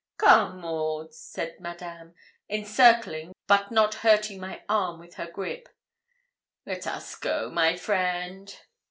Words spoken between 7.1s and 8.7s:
go, my friend.'